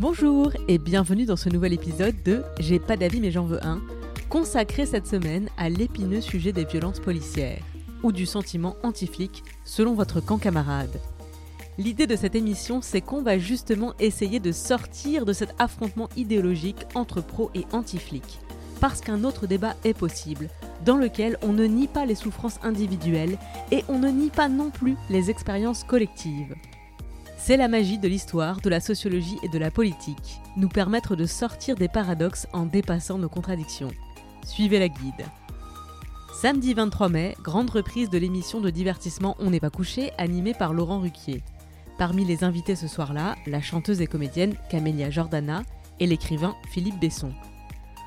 Bonjour 0.00 0.50
et 0.66 0.78
bienvenue 0.78 1.26
dans 1.26 1.36
ce 1.36 1.50
nouvel 1.50 1.74
épisode 1.74 2.14
de 2.24 2.42
J'ai 2.58 2.78
pas 2.78 2.96
d'avis 2.96 3.20
mais 3.20 3.30
j'en 3.30 3.44
veux 3.44 3.62
un, 3.62 3.82
consacré 4.30 4.86
cette 4.86 5.06
semaine 5.06 5.50
à 5.58 5.68
l'épineux 5.68 6.22
sujet 6.22 6.52
des 6.52 6.64
violences 6.64 7.00
policières 7.00 7.62
ou 8.02 8.10
du 8.10 8.24
sentiment 8.24 8.76
anti-flic 8.82 9.42
selon 9.62 9.92
votre 9.92 10.22
camp 10.22 10.38
camarade. 10.38 10.98
L'idée 11.76 12.06
de 12.06 12.16
cette 12.16 12.34
émission, 12.34 12.80
c'est 12.80 13.02
qu'on 13.02 13.20
va 13.20 13.36
justement 13.36 13.92
essayer 13.98 14.40
de 14.40 14.52
sortir 14.52 15.26
de 15.26 15.34
cet 15.34 15.54
affrontement 15.58 16.08
idéologique 16.16 16.86
entre 16.94 17.20
pro 17.20 17.50
et 17.54 17.66
anti-flic. 17.70 18.38
Parce 18.80 19.02
qu'un 19.02 19.22
autre 19.22 19.46
débat 19.46 19.76
est 19.84 19.92
possible, 19.92 20.48
dans 20.82 20.96
lequel 20.96 21.36
on 21.42 21.52
ne 21.52 21.66
nie 21.66 21.88
pas 21.88 22.06
les 22.06 22.14
souffrances 22.14 22.58
individuelles 22.62 23.36
et 23.70 23.84
on 23.86 23.98
ne 23.98 24.08
nie 24.08 24.30
pas 24.30 24.48
non 24.48 24.70
plus 24.70 24.96
les 25.10 25.28
expériences 25.28 25.84
collectives. 25.84 26.54
C'est 27.42 27.56
la 27.56 27.68
magie 27.68 27.98
de 27.98 28.06
l'histoire, 28.06 28.60
de 28.60 28.68
la 28.68 28.80
sociologie 28.80 29.38
et 29.42 29.48
de 29.48 29.58
la 29.58 29.70
politique, 29.70 30.40
nous 30.58 30.68
permettre 30.68 31.16
de 31.16 31.24
sortir 31.24 31.74
des 31.74 31.88
paradoxes 31.88 32.46
en 32.52 32.66
dépassant 32.66 33.16
nos 33.16 33.30
contradictions. 33.30 33.90
Suivez 34.44 34.78
la 34.78 34.88
guide. 34.88 35.24
Samedi 36.34 36.74
23 36.74 37.08
mai, 37.08 37.34
grande 37.42 37.70
reprise 37.70 38.10
de 38.10 38.18
l'émission 38.18 38.60
de 38.60 38.68
divertissement 38.68 39.36
On 39.40 39.50
n'est 39.50 39.58
pas 39.58 39.70
couché, 39.70 40.12
animée 40.18 40.52
par 40.52 40.74
Laurent 40.74 41.00
Ruquier. 41.00 41.42
Parmi 41.96 42.26
les 42.26 42.44
invités 42.44 42.76
ce 42.76 42.86
soir-là, 42.86 43.36
la 43.46 43.62
chanteuse 43.62 44.02
et 44.02 44.06
comédienne 44.06 44.54
Camélia 44.68 45.08
Jordana 45.08 45.62
et 45.98 46.06
l'écrivain 46.06 46.54
Philippe 46.68 47.00
Besson. 47.00 47.32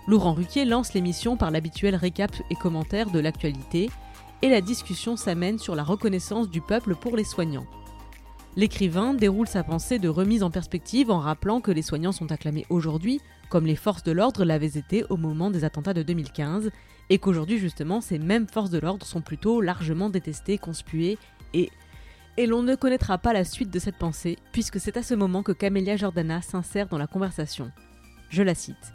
Laurent 0.07 0.33
Ruquier 0.33 0.63
lance 0.63 0.93
l'émission 0.93 1.37
par 1.37 1.49
l'habituel 1.49 1.95
récap 1.95 2.31
et 2.51 2.55
commentaire 2.55 3.09
de 3.09 3.19
l'actualité, 3.19 3.89
et 4.43 4.49
la 4.49 4.61
discussion 4.61 5.17
s'amène 5.17 5.57
sur 5.57 5.73
la 5.73 5.83
reconnaissance 5.83 6.49
du 6.49 6.61
peuple 6.61 6.93
pour 6.95 7.17
les 7.17 7.23
soignants. 7.23 7.65
L'écrivain 8.55 9.15
déroule 9.15 9.47
sa 9.47 9.63
pensée 9.63 9.97
de 9.97 10.09
remise 10.09 10.43
en 10.43 10.51
perspective 10.51 11.09
en 11.09 11.19
rappelant 11.19 11.59
que 11.59 11.71
les 11.71 11.81
soignants 11.81 12.11
sont 12.11 12.31
acclamés 12.31 12.67
aujourd'hui 12.69 13.19
comme 13.49 13.65
les 13.65 13.75
forces 13.75 14.03
de 14.03 14.11
l'ordre 14.11 14.45
l'avaient 14.45 14.77
été 14.77 15.03
au 15.09 15.17
moment 15.17 15.49
des 15.49 15.63
attentats 15.63 15.93
de 15.93 16.03
2015 16.03 16.69
et 17.09 17.17
qu'aujourd'hui 17.17 17.57
justement 17.57 17.99
ces 17.99 18.19
mêmes 18.19 18.47
forces 18.47 18.69
de 18.69 18.79
l'ordre 18.79 19.05
sont 19.05 19.21
plutôt 19.21 19.61
largement 19.61 20.09
détestées, 20.09 20.57
conspuées 20.57 21.17
et... 21.53 21.69
Et 22.35 22.47
l'on 22.47 22.63
ne 22.63 22.73
connaîtra 22.73 23.19
pas 23.19 23.31
la 23.31 23.43
suite 23.43 23.69
de 23.69 23.77
cette 23.77 23.97
pensée 23.97 24.39
puisque 24.51 24.79
c'est 24.79 24.97
à 24.97 25.03
ce 25.03 25.13
moment 25.13 25.43
que 25.43 25.51
Camélia 25.51 25.97
Jordana 25.97 26.41
s'insère 26.41 26.87
dans 26.87 26.97
la 26.97 27.05
conversation. 27.05 27.71
Je 28.29 28.41
la 28.41 28.55
cite. 28.55 28.93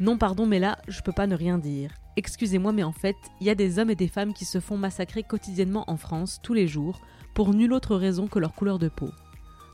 Non 0.00 0.18
pardon 0.18 0.44
mais 0.44 0.58
là, 0.58 0.78
je 0.88 1.00
peux 1.00 1.12
pas 1.12 1.28
ne 1.28 1.36
rien 1.36 1.58
dire. 1.58 1.90
Excusez-moi 2.16 2.72
mais 2.72 2.82
en 2.82 2.92
fait, 2.92 3.16
il 3.40 3.46
y 3.46 3.50
a 3.50 3.54
des 3.54 3.78
hommes 3.78 3.90
et 3.90 3.96
des 3.96 4.08
femmes 4.08 4.34
qui 4.34 4.44
se 4.44 4.58
font 4.58 4.76
massacrer 4.76 5.22
quotidiennement 5.22 5.84
en 5.88 5.96
France, 5.96 6.40
tous 6.42 6.54
les 6.54 6.66
jours, 6.66 7.00
pour 7.34 7.52
nulle 7.52 7.72
autre 7.72 7.96
raison 7.96 8.26
que 8.28 8.38
leur 8.38 8.54
couleur 8.54 8.78
de 8.78 8.88
peau. 8.88 9.10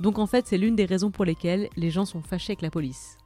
Donc 0.01 0.19
en 0.19 0.27
fait, 0.27 0.47
c'est 0.47 0.59
l'une 0.59 0.77
des 0.77 0.87
raisons 0.87 1.11
pour 1.11 1.25
lesquelles 1.25 1.69
les 1.77 1.91
gens 1.91 2.07
sont 2.07 2.23
fâchés 2.23 2.53
avec 2.53 2.63
la 2.63 2.71
police. 2.71 3.19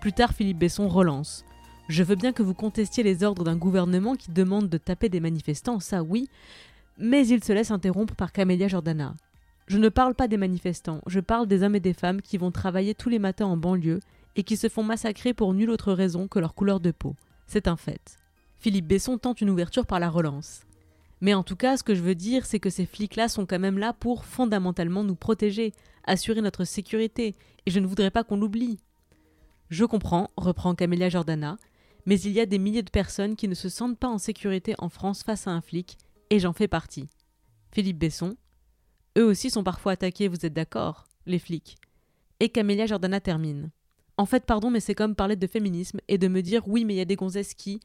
Plus 0.00 0.12
tard, 0.12 0.32
Philippe 0.32 0.58
Besson 0.58 0.88
relance. 0.88 1.44
Je 1.88 2.02
veux 2.02 2.16
bien 2.16 2.32
que 2.32 2.42
vous 2.42 2.54
contestiez 2.54 3.02
les 3.02 3.22
ordres 3.22 3.44
d'un 3.44 3.56
gouvernement 3.56 4.16
qui 4.16 4.30
demande 4.30 4.68
de 4.68 4.78
taper 4.78 5.08
des 5.08 5.20
manifestants, 5.20 5.80
ça 5.80 6.02
oui, 6.02 6.28
mais 6.98 7.26
il 7.26 7.44
se 7.44 7.52
laisse 7.52 7.70
interrompre 7.70 8.14
par 8.14 8.32
Camélia 8.32 8.68
Jordana. 8.68 9.14
Je 9.66 9.78
ne 9.78 9.88
parle 9.88 10.14
pas 10.14 10.28
des 10.28 10.36
manifestants, 10.36 11.00
je 11.06 11.20
parle 11.20 11.46
des 11.46 11.62
hommes 11.62 11.74
et 11.74 11.80
des 11.80 11.94
femmes 11.94 12.22
qui 12.22 12.38
vont 12.38 12.50
travailler 12.50 12.94
tous 12.94 13.08
les 13.08 13.18
matins 13.18 13.46
en 13.46 13.56
banlieue 13.56 14.00
et 14.36 14.42
qui 14.42 14.56
se 14.56 14.68
font 14.68 14.82
massacrer 14.82 15.32
pour 15.32 15.54
nulle 15.54 15.70
autre 15.70 15.92
raison 15.92 16.26
que 16.26 16.38
leur 16.38 16.54
couleur 16.54 16.80
de 16.80 16.90
peau. 16.90 17.14
C'est 17.46 17.68
un 17.68 17.76
fait. 17.76 18.18
Philippe 18.58 18.88
Besson 18.88 19.18
tente 19.18 19.40
une 19.40 19.50
ouverture 19.50 19.86
par 19.86 20.00
la 20.00 20.10
relance. 20.10 20.62
Mais 21.24 21.32
en 21.32 21.42
tout 21.42 21.56
cas, 21.56 21.78
ce 21.78 21.82
que 21.82 21.94
je 21.94 22.02
veux 22.02 22.14
dire, 22.14 22.44
c'est 22.44 22.60
que 22.60 22.68
ces 22.68 22.84
flics-là 22.84 23.30
sont 23.30 23.46
quand 23.46 23.58
même 23.58 23.78
là 23.78 23.94
pour 23.94 24.26
fondamentalement 24.26 25.02
nous 25.04 25.14
protéger, 25.14 25.72
assurer 26.04 26.42
notre 26.42 26.64
sécurité, 26.64 27.34
et 27.64 27.70
je 27.70 27.80
ne 27.80 27.86
voudrais 27.86 28.10
pas 28.10 28.24
qu'on 28.24 28.36
l'oublie. 28.36 28.78
Je 29.70 29.86
comprends, 29.86 30.30
reprend 30.36 30.74
Camélia 30.74 31.08
Jordana, 31.08 31.56
mais 32.04 32.20
il 32.20 32.32
y 32.32 32.40
a 32.40 32.44
des 32.44 32.58
milliers 32.58 32.82
de 32.82 32.90
personnes 32.90 33.36
qui 33.36 33.48
ne 33.48 33.54
se 33.54 33.70
sentent 33.70 33.98
pas 33.98 34.08
en 34.08 34.18
sécurité 34.18 34.74
en 34.76 34.90
France 34.90 35.22
face 35.22 35.46
à 35.46 35.52
un 35.52 35.62
flic, 35.62 35.96
et 36.28 36.40
j'en 36.40 36.52
fais 36.52 36.68
partie. 36.68 37.08
Philippe 37.72 38.00
Besson. 38.00 38.36
Eux 39.16 39.24
aussi 39.24 39.48
sont 39.48 39.64
parfois 39.64 39.92
attaqués, 39.92 40.28
vous 40.28 40.44
êtes 40.44 40.52
d'accord, 40.52 41.06
les 41.24 41.38
flics. 41.38 41.78
Et 42.38 42.50
Camélia 42.50 42.84
Jordana 42.84 43.20
termine. 43.20 43.70
En 44.18 44.26
fait, 44.26 44.44
pardon, 44.44 44.68
mais 44.68 44.80
c'est 44.80 44.94
comme 44.94 45.14
parler 45.14 45.36
de 45.36 45.46
féminisme 45.46 46.00
et 46.06 46.18
de 46.18 46.28
me 46.28 46.42
dire 46.42 46.68
oui, 46.68 46.84
mais 46.84 46.92
il 46.92 46.98
y 46.98 47.00
a 47.00 47.06
des 47.06 47.16
gonzesses 47.16 47.54
qui. 47.54 47.80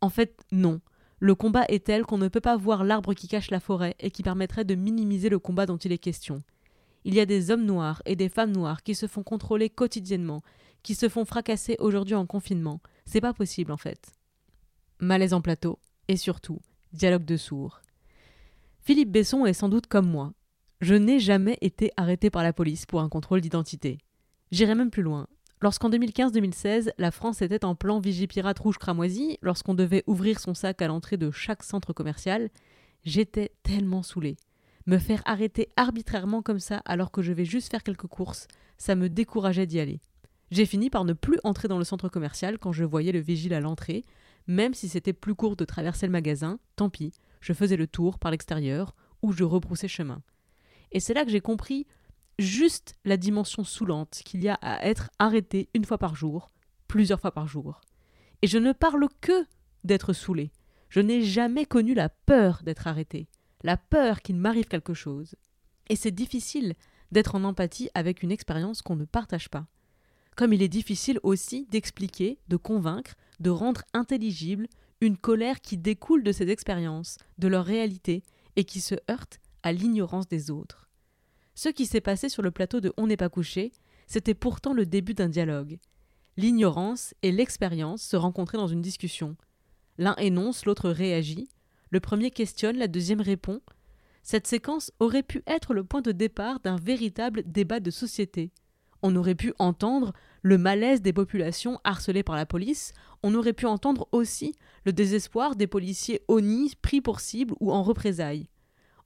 En 0.00 0.08
fait, 0.08 0.42
non. 0.50 0.80
Le 1.22 1.34
combat 1.34 1.66
est 1.68 1.84
tel 1.84 2.06
qu'on 2.06 2.16
ne 2.16 2.28
peut 2.28 2.40
pas 2.40 2.56
voir 2.56 2.82
l'arbre 2.82 3.12
qui 3.12 3.28
cache 3.28 3.50
la 3.50 3.60
forêt 3.60 3.94
et 4.00 4.10
qui 4.10 4.22
permettrait 4.22 4.64
de 4.64 4.74
minimiser 4.74 5.28
le 5.28 5.38
combat 5.38 5.66
dont 5.66 5.76
il 5.76 5.92
est 5.92 5.98
question. 5.98 6.42
Il 7.04 7.14
y 7.14 7.20
a 7.20 7.26
des 7.26 7.50
hommes 7.50 7.66
noirs 7.66 8.02
et 8.06 8.16
des 8.16 8.30
femmes 8.30 8.52
noires 8.52 8.82
qui 8.82 8.94
se 8.94 9.06
font 9.06 9.22
contrôler 9.22 9.68
quotidiennement, 9.68 10.42
qui 10.82 10.94
se 10.94 11.10
font 11.10 11.26
fracasser 11.26 11.76
aujourd'hui 11.78 12.14
en 12.14 12.24
confinement. 12.24 12.80
C'est 13.04 13.20
pas 13.20 13.34
possible 13.34 13.70
en 13.70 13.76
fait. 13.76 14.12
Malaise 14.98 15.34
en 15.34 15.42
plateau, 15.42 15.78
et 16.08 16.16
surtout, 16.16 16.58
dialogue 16.94 17.26
de 17.26 17.36
sourds. 17.36 17.82
Philippe 18.80 19.12
Besson 19.12 19.44
est 19.44 19.52
sans 19.52 19.68
doute 19.68 19.86
comme 19.88 20.08
moi. 20.08 20.32
Je 20.80 20.94
n'ai 20.94 21.20
jamais 21.20 21.58
été 21.60 21.90
arrêté 21.98 22.30
par 22.30 22.42
la 22.42 22.54
police 22.54 22.86
pour 22.86 23.02
un 23.02 23.10
contrôle 23.10 23.42
d'identité. 23.42 23.98
J'irai 24.52 24.74
même 24.74 24.90
plus 24.90 25.02
loin. 25.02 25.26
Lorsqu'en 25.62 25.90
2015-2016, 25.90 26.92
la 26.96 27.10
France 27.10 27.42
était 27.42 27.66
en 27.66 27.74
plan 27.74 28.00
Vigipirate 28.00 28.58
rouge 28.58 28.78
cramoisi, 28.78 29.36
lorsqu'on 29.42 29.74
devait 29.74 30.04
ouvrir 30.06 30.40
son 30.40 30.54
sac 30.54 30.80
à 30.80 30.88
l'entrée 30.88 31.18
de 31.18 31.30
chaque 31.30 31.62
centre 31.62 31.92
commercial, 31.92 32.48
j'étais 33.04 33.52
tellement 33.62 34.02
saoulée. 34.02 34.36
Me 34.86 34.96
faire 34.96 35.22
arrêter 35.26 35.68
arbitrairement 35.76 36.40
comme 36.40 36.60
ça 36.60 36.78
alors 36.86 37.10
que 37.10 37.20
je 37.20 37.34
vais 37.34 37.44
juste 37.44 37.70
faire 37.70 37.82
quelques 37.82 38.06
courses, 38.06 38.48
ça 38.78 38.94
me 38.94 39.10
décourageait 39.10 39.66
d'y 39.66 39.80
aller. 39.80 40.00
J'ai 40.50 40.64
fini 40.64 40.88
par 40.88 41.04
ne 41.04 41.12
plus 41.12 41.38
entrer 41.44 41.68
dans 41.68 41.78
le 41.78 41.84
centre 41.84 42.08
commercial 42.08 42.58
quand 42.58 42.72
je 42.72 42.84
voyais 42.84 43.12
le 43.12 43.20
vigile 43.20 43.52
à 43.52 43.60
l'entrée, 43.60 44.04
même 44.46 44.72
si 44.72 44.88
c'était 44.88 45.12
plus 45.12 45.34
court 45.34 45.56
de 45.56 45.66
traverser 45.66 46.06
le 46.06 46.12
magasin, 46.12 46.58
tant 46.74 46.88
pis, 46.88 47.12
je 47.42 47.52
faisais 47.52 47.76
le 47.76 47.86
tour 47.86 48.18
par 48.18 48.30
l'extérieur 48.30 48.96
ou 49.20 49.32
je 49.32 49.44
rebroussais 49.44 49.88
chemin. 49.88 50.22
Et 50.90 51.00
c'est 51.00 51.14
là 51.14 51.26
que 51.26 51.30
j'ai 51.30 51.42
compris 51.42 51.86
juste 52.40 52.94
la 53.04 53.16
dimension 53.16 53.64
saoulante 53.64 54.22
qu'il 54.24 54.42
y 54.42 54.48
a 54.48 54.54
à 54.54 54.84
être 54.86 55.10
arrêté 55.18 55.68
une 55.74 55.84
fois 55.84 55.98
par 55.98 56.14
jour, 56.14 56.50
plusieurs 56.88 57.20
fois 57.20 57.32
par 57.32 57.46
jour. 57.46 57.80
Et 58.42 58.46
je 58.46 58.58
ne 58.58 58.72
parle 58.72 59.06
que 59.20 59.46
d'être 59.84 60.12
saoulé. 60.12 60.50
Je 60.88 61.00
n'ai 61.00 61.22
jamais 61.22 61.66
connu 61.66 61.94
la 61.94 62.08
peur 62.08 62.62
d'être 62.64 62.86
arrêté, 62.86 63.28
la 63.62 63.76
peur 63.76 64.22
qu'il 64.22 64.36
m'arrive 64.36 64.66
quelque 64.66 64.94
chose. 64.94 65.36
Et 65.88 65.96
c'est 65.96 66.10
difficile 66.10 66.74
d'être 67.12 67.34
en 67.34 67.44
empathie 67.44 67.90
avec 67.94 68.22
une 68.22 68.32
expérience 68.32 68.82
qu'on 68.82 68.96
ne 68.96 69.04
partage 69.04 69.48
pas. 69.48 69.66
Comme 70.36 70.52
il 70.52 70.62
est 70.62 70.68
difficile 70.68 71.20
aussi 71.22 71.66
d'expliquer, 71.70 72.38
de 72.48 72.56
convaincre, 72.56 73.14
de 73.40 73.50
rendre 73.50 73.82
intelligible 73.92 74.68
une 75.00 75.16
colère 75.16 75.60
qui 75.60 75.76
découle 75.76 76.22
de 76.22 76.32
ces 76.32 76.50
expériences, 76.50 77.18
de 77.38 77.48
leur 77.48 77.64
réalité, 77.64 78.22
et 78.56 78.64
qui 78.64 78.80
se 78.80 78.94
heurte 79.10 79.40
à 79.62 79.72
l'ignorance 79.72 80.28
des 80.28 80.50
autres. 80.50 80.89
Ce 81.62 81.68
qui 81.68 81.84
s'est 81.84 82.00
passé 82.00 82.30
sur 82.30 82.40
le 82.40 82.50
plateau 82.50 82.80
de 82.80 82.90
On 82.96 83.06
n'est 83.06 83.18
pas 83.18 83.28
couché, 83.28 83.70
c'était 84.06 84.32
pourtant 84.32 84.72
le 84.72 84.86
début 84.86 85.12
d'un 85.12 85.28
dialogue. 85.28 85.78
L'ignorance 86.38 87.12
et 87.20 87.32
l'expérience 87.32 88.00
se 88.00 88.16
rencontraient 88.16 88.56
dans 88.56 88.66
une 88.66 88.80
discussion. 88.80 89.36
L'un 89.98 90.16
énonce, 90.16 90.64
l'autre 90.64 90.88
réagit. 90.88 91.50
Le 91.90 92.00
premier 92.00 92.30
questionne, 92.30 92.78
la 92.78 92.88
deuxième 92.88 93.20
répond. 93.20 93.60
Cette 94.22 94.46
séquence 94.46 94.90
aurait 95.00 95.22
pu 95.22 95.42
être 95.46 95.74
le 95.74 95.84
point 95.84 96.00
de 96.00 96.12
départ 96.12 96.60
d'un 96.60 96.76
véritable 96.76 97.42
débat 97.44 97.80
de 97.80 97.90
société. 97.90 98.52
On 99.02 99.14
aurait 99.14 99.34
pu 99.34 99.52
entendre 99.58 100.14
le 100.40 100.56
malaise 100.56 101.02
des 101.02 101.12
populations 101.12 101.78
harcelées 101.84 102.22
par 102.22 102.36
la 102.36 102.46
police, 102.46 102.94
on 103.22 103.34
aurait 103.34 103.52
pu 103.52 103.66
entendre 103.66 104.08
aussi 104.12 104.54
le 104.86 104.94
désespoir 104.94 105.56
des 105.56 105.66
policiers 105.66 106.22
honnis 106.26 106.74
pris 106.80 107.02
pour 107.02 107.20
cible 107.20 107.54
ou 107.60 107.70
en 107.70 107.82
représailles 107.82 108.48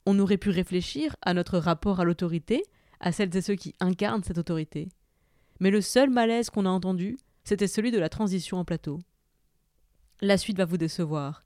on 0.05 0.19
aurait 0.19 0.37
pu 0.37 0.49
réfléchir 0.49 1.15
à 1.21 1.33
notre 1.33 1.57
rapport 1.57 1.99
à 1.99 2.03
l'autorité, 2.03 2.63
à 2.99 3.11
celles 3.11 3.35
et 3.35 3.41
ceux 3.41 3.55
qui 3.55 3.73
incarnent 3.79 4.23
cette 4.23 4.37
autorité. 4.37 4.89
Mais 5.59 5.71
le 5.71 5.81
seul 5.81 6.09
malaise 6.09 6.49
qu'on 6.49 6.65
a 6.65 6.69
entendu, 6.69 7.17
c'était 7.43 7.67
celui 7.67 7.91
de 7.91 7.99
la 7.99 8.09
transition 8.09 8.57
en 8.57 8.65
plateau. 8.65 8.99
La 10.21 10.37
suite 10.37 10.57
va 10.57 10.65
vous 10.65 10.77
décevoir. 10.77 11.43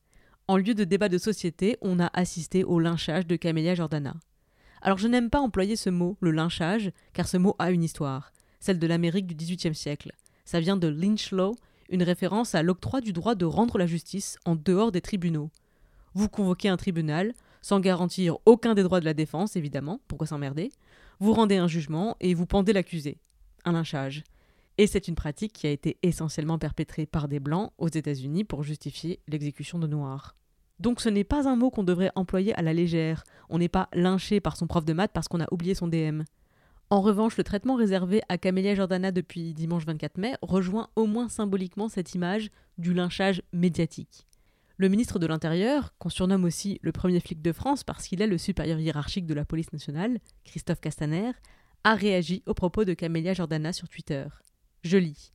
en 0.47 0.57
lieu 0.57 0.73
de 0.73 0.83
débat 0.83 1.09
de 1.09 1.19
société, 1.19 1.77
on 1.81 1.99
a 1.99 2.09
assisté 2.13 2.63
au 2.63 2.79
lynchage 2.79 3.27
de 3.27 3.35
Camélia 3.35 3.75
Jordana. 3.75 4.15
Alors 4.81 4.97
je 4.97 5.07
n'aime 5.07 5.29
pas 5.29 5.39
employer 5.39 5.75
ce 5.75 5.91
mot, 5.91 6.17
le 6.21 6.31
lynchage, 6.31 6.91
car 7.13 7.27
ce 7.27 7.37
mot 7.37 7.55
a 7.59 7.69
une 7.69 7.83
histoire, 7.83 8.31
celle 8.59 8.79
de 8.79 8.87
l'Amérique 8.87 9.27
du 9.27 9.35
XVIIIe 9.35 9.75
siècle. 9.75 10.11
Ça 10.45 10.59
vient 10.59 10.77
de 10.77 10.87
lynch 10.87 11.31
law, 11.31 11.55
une 11.89 12.03
référence 12.03 12.55
à 12.55 12.63
l'octroi 12.63 13.01
du 13.01 13.13
droit 13.13 13.35
de 13.35 13.45
rendre 13.45 13.77
la 13.77 13.85
justice 13.85 14.37
en 14.45 14.55
dehors 14.55 14.91
des 14.91 15.01
tribunaux. 15.01 15.51
Vous 16.13 16.29
convoquez 16.29 16.69
un 16.69 16.77
tribunal, 16.77 17.33
sans 17.61 17.79
garantir 17.79 18.37
aucun 18.45 18.73
des 18.73 18.83
droits 18.83 18.99
de 18.99 19.05
la 19.05 19.13
défense, 19.13 19.55
évidemment, 19.55 19.99
pourquoi 20.07 20.27
s'emmerder, 20.27 20.71
vous 21.19 21.33
rendez 21.33 21.57
un 21.57 21.67
jugement 21.67 22.15
et 22.19 22.33
vous 22.33 22.45
pendez 22.45 22.73
l'accusé. 22.73 23.17
Un 23.65 23.73
lynchage. 23.73 24.23
Et 24.77 24.87
c'est 24.87 25.09
une 25.09 25.15
pratique 25.15 25.51
qui 25.51 25.67
a 25.67 25.71
été 25.71 25.97
essentiellement 26.03 26.57
perpétrée 26.57 27.05
par 27.05 27.27
des 27.27 27.41
Blancs 27.41 27.71
aux 27.77 27.89
États-Unis 27.89 28.45
pour 28.45 28.63
justifier 28.63 29.19
l'exécution 29.27 29.77
de 29.77 29.87
Noirs. 29.87 30.37
Donc 30.79 31.01
ce 31.01 31.09
n'est 31.09 31.25
pas 31.25 31.49
un 31.49 31.57
mot 31.57 31.69
qu'on 31.69 31.83
devrait 31.83 32.11
employer 32.15 32.55
à 32.55 32.61
la 32.61 32.71
légère. 32.71 33.25
On 33.49 33.57
n'est 33.57 33.67
pas 33.67 33.89
lynché 33.93 34.39
par 34.39 34.55
son 34.55 34.67
prof 34.67 34.85
de 34.85 34.93
maths 34.93 35.11
parce 35.13 35.27
qu'on 35.27 35.41
a 35.41 35.47
oublié 35.51 35.75
son 35.75 35.89
DM. 35.89 36.21
En 36.89 37.01
revanche, 37.01 37.37
le 37.37 37.43
traitement 37.43 37.75
réservé 37.75 38.21
à 38.29 38.37
Camélia 38.37 38.73
Jordana 38.73 39.11
depuis 39.11 39.53
dimanche 39.53 39.85
24 39.85 40.17
mai 40.17 40.35
rejoint 40.41 40.89
au 40.95 41.05
moins 41.05 41.27
symboliquement 41.27 41.89
cette 41.89 42.15
image 42.15 42.49
du 42.77 42.93
lynchage 42.93 43.43
médiatique. 43.51 44.28
Le 44.79 44.87
ministre 44.87 45.19
de 45.19 45.27
l'Intérieur, 45.27 45.93
qu'on 45.99 46.07
surnomme 46.07 46.45
aussi 46.45 46.79
le 46.83 46.93
premier 46.93 47.19
flic 47.19 47.41
de 47.41 47.51
France 47.51 47.83
parce 47.83 48.07
qu'il 48.07 48.21
est 48.21 48.27
le 48.27 48.37
supérieur 48.37 48.79
hiérarchique 48.79 49.25
de 49.25 49.33
la 49.33 49.43
police 49.43 49.73
nationale, 49.73 50.19
Christophe 50.45 50.79
Castaner, 50.79 51.31
a 51.83 51.95
réagi 51.95 52.43
aux 52.45 52.53
propos 52.53 52.85
de 52.85 52.93
Camélia 52.93 53.33
Jordana 53.33 53.73
sur 53.73 53.89
Twitter. 53.89 54.25
Je 54.85 54.95
lis. 54.95 55.33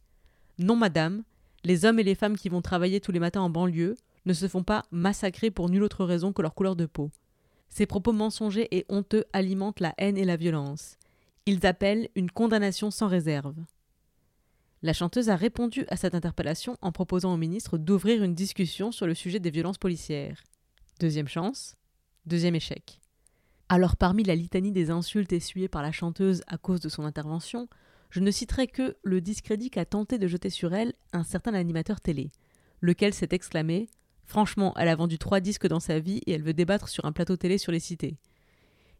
Non, 0.58 0.76
madame, 0.76 1.24
les 1.62 1.84
hommes 1.84 1.98
et 1.98 2.04
les 2.04 2.14
femmes 2.14 2.38
qui 2.38 2.48
vont 2.48 2.62
travailler 2.62 3.02
tous 3.02 3.12
les 3.12 3.20
matins 3.20 3.42
en 3.42 3.50
banlieue 3.50 3.96
ne 4.24 4.32
se 4.32 4.48
font 4.48 4.62
pas 4.62 4.86
massacrer 4.90 5.50
pour 5.50 5.68
nulle 5.68 5.82
autre 5.82 6.06
raison 6.06 6.32
que 6.32 6.40
leur 6.40 6.54
couleur 6.54 6.74
de 6.74 6.86
peau. 6.86 7.10
Ces 7.68 7.84
propos 7.84 8.12
mensongers 8.12 8.74
et 8.74 8.86
honteux 8.88 9.26
alimentent 9.34 9.80
la 9.80 9.92
haine 9.98 10.16
et 10.16 10.24
la 10.24 10.36
violence. 10.36 10.96
Ils 11.44 11.66
appellent 11.66 12.08
une 12.14 12.30
condamnation 12.30 12.90
sans 12.90 13.08
réserve. 13.08 13.56
La 14.84 14.92
chanteuse 14.92 15.30
a 15.30 15.36
répondu 15.36 15.86
à 15.88 15.96
cette 15.96 16.14
interpellation 16.14 16.76
en 16.82 16.92
proposant 16.92 17.32
au 17.32 17.38
ministre 17.38 17.78
d'ouvrir 17.78 18.22
une 18.22 18.34
discussion 18.34 18.92
sur 18.92 19.06
le 19.06 19.14
sujet 19.14 19.40
des 19.40 19.48
violences 19.48 19.78
policières. 19.78 20.44
Deuxième 21.00 21.26
chance, 21.26 21.74
deuxième 22.26 22.54
échec. 22.54 23.00
Alors 23.70 23.96
parmi 23.96 24.24
la 24.24 24.34
litanie 24.34 24.72
des 24.72 24.90
insultes 24.90 25.32
essuyées 25.32 25.68
par 25.68 25.80
la 25.80 25.90
chanteuse 25.90 26.42
à 26.48 26.58
cause 26.58 26.80
de 26.80 26.90
son 26.90 27.04
intervention, 27.04 27.66
je 28.10 28.20
ne 28.20 28.30
citerai 28.30 28.66
que 28.66 28.94
le 29.02 29.22
discrédit 29.22 29.70
qu'a 29.70 29.86
tenté 29.86 30.18
de 30.18 30.26
jeter 30.26 30.50
sur 30.50 30.74
elle 30.74 30.92
un 31.14 31.24
certain 31.24 31.54
animateur 31.54 32.02
télé, 32.02 32.30
lequel 32.82 33.14
s'est 33.14 33.28
exclamé 33.30 33.88
Franchement, 34.26 34.74
elle 34.76 34.88
a 34.88 34.96
vendu 34.96 35.16
trois 35.16 35.40
disques 35.40 35.66
dans 35.66 35.80
sa 35.80 35.98
vie 35.98 36.20
et 36.26 36.32
elle 36.32 36.42
veut 36.42 36.52
débattre 36.52 36.90
sur 36.90 37.06
un 37.06 37.12
plateau 37.12 37.38
télé 37.38 37.56
sur 37.56 37.72
les 37.72 37.80
cités. 37.80 38.18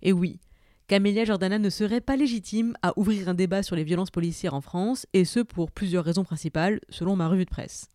Et 0.01 0.15
oui, 0.15 0.41
Camélia 0.87 1.25
Jordana 1.25 1.59
ne 1.59 1.71
serait 1.71 2.03
pas 2.03 2.17
légitime 2.17 2.77
à 2.83 2.93
ouvrir 2.99 3.31
un 3.31 3.35
débat 3.35 3.63
sur 3.63 3.75
les 3.75 3.85
violences 3.85 4.11
policières 4.11 4.53
en 4.53 4.61
France, 4.61 5.07
et 5.15 5.25
ce 5.25 5.41
pour 5.41 5.71
plusieurs 5.71 6.05
raisons 6.05 6.25
principales, 6.25 6.81
selon 6.91 7.17
ma 7.17 7.29
revue 7.29 7.47
de 7.47 7.51
presse. 7.51 7.89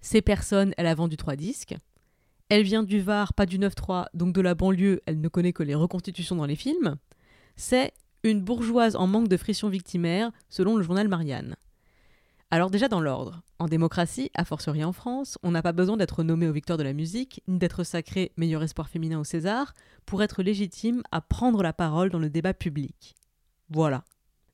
Ces 0.00 0.22
personnes, 0.22 0.72
elle 0.78 0.86
a 0.86 0.94
vendu 0.94 1.18
trois 1.18 1.36
disques. 1.36 1.76
Elle 2.48 2.62
vient 2.62 2.82
du 2.82 3.00
Var, 3.00 3.34
pas 3.34 3.44
du 3.44 3.58
9-3, 3.58 4.06
donc 4.14 4.34
de 4.34 4.40
la 4.40 4.54
banlieue, 4.54 5.02
elle 5.04 5.20
ne 5.20 5.28
connaît 5.28 5.52
que 5.52 5.62
les 5.62 5.74
reconstitutions 5.74 6.36
dans 6.36 6.46
les 6.46 6.56
films. 6.56 6.96
C'est 7.56 7.92
une 8.22 8.40
bourgeoise 8.40 8.96
en 8.96 9.06
manque 9.06 9.28
de 9.28 9.36
friction 9.36 9.68
victimaire, 9.68 10.30
selon 10.48 10.76
le 10.76 10.82
journal 10.82 11.08
Marianne. 11.08 11.56
Alors 12.54 12.70
déjà 12.70 12.86
dans 12.86 13.00
l'ordre, 13.00 13.42
en 13.58 13.66
démocratie, 13.66 14.30
a 14.36 14.44
fortiori 14.44 14.84
en 14.84 14.92
France, 14.92 15.38
on 15.42 15.50
n'a 15.50 15.60
pas 15.60 15.72
besoin 15.72 15.96
d'être 15.96 16.22
nommé 16.22 16.46
aux 16.46 16.52
victoires 16.52 16.78
de 16.78 16.84
la 16.84 16.92
musique, 16.92 17.42
ni 17.48 17.58
d'être 17.58 17.82
sacré 17.82 18.30
meilleur 18.36 18.62
espoir 18.62 18.88
féminin 18.88 19.18
au 19.18 19.24
César, 19.24 19.74
pour 20.06 20.22
être 20.22 20.40
légitime 20.40 21.02
à 21.10 21.20
prendre 21.20 21.64
la 21.64 21.72
parole 21.72 22.10
dans 22.10 22.20
le 22.20 22.30
débat 22.30 22.54
public. 22.54 23.16
Voilà. 23.70 24.04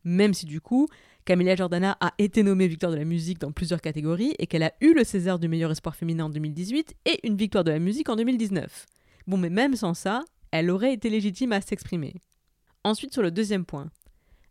Même 0.02 0.32
si 0.32 0.46
du 0.46 0.62
coup, 0.62 0.88
Camélia 1.26 1.56
Jordana 1.56 1.98
a 2.00 2.14
été 2.16 2.42
nommée 2.42 2.68
victoire 2.68 2.90
de 2.90 2.96
la 2.96 3.04
musique 3.04 3.38
dans 3.38 3.52
plusieurs 3.52 3.82
catégories 3.82 4.34
et 4.38 4.46
qu'elle 4.46 4.62
a 4.62 4.72
eu 4.80 4.94
le 4.94 5.04
César 5.04 5.38
du 5.38 5.48
meilleur 5.48 5.70
espoir 5.70 5.94
féminin 5.94 6.24
en 6.24 6.30
2018 6.30 6.94
et 7.04 7.26
une 7.28 7.36
victoire 7.36 7.64
de 7.64 7.70
la 7.70 7.80
musique 7.80 8.08
en 8.08 8.16
2019. 8.16 8.86
Bon, 9.26 9.36
mais 9.36 9.50
même 9.50 9.76
sans 9.76 9.92
ça, 9.92 10.24
elle 10.52 10.70
aurait 10.70 10.94
été 10.94 11.10
légitime 11.10 11.52
à 11.52 11.60
s'exprimer. 11.60 12.14
Ensuite, 12.82 13.12
sur 13.12 13.22
le 13.22 13.30
deuxième 13.30 13.66
point, 13.66 13.90